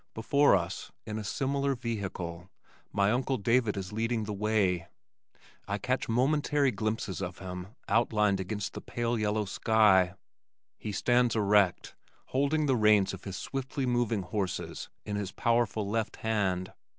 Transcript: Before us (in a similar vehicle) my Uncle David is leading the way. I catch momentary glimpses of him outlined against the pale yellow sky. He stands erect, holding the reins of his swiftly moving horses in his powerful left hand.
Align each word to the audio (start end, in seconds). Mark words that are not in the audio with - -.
Before 0.15 0.55
us 0.55 0.91
(in 1.05 1.19
a 1.19 1.23
similar 1.23 1.75
vehicle) 1.75 2.49
my 2.91 3.11
Uncle 3.11 3.37
David 3.37 3.77
is 3.77 3.93
leading 3.93 4.23
the 4.23 4.33
way. 4.33 4.87
I 5.67 5.77
catch 5.77 6.09
momentary 6.09 6.71
glimpses 6.71 7.21
of 7.21 7.37
him 7.37 7.75
outlined 7.87 8.39
against 8.39 8.73
the 8.73 8.81
pale 8.81 9.19
yellow 9.19 9.45
sky. 9.45 10.15
He 10.79 10.91
stands 10.91 11.35
erect, 11.35 11.93
holding 12.29 12.65
the 12.65 12.75
reins 12.75 13.13
of 13.13 13.25
his 13.25 13.37
swiftly 13.37 13.85
moving 13.85 14.23
horses 14.23 14.89
in 15.05 15.17
his 15.17 15.31
powerful 15.31 15.87
left 15.87 16.15
hand. 16.15 16.73